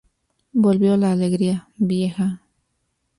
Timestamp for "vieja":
1.77-2.41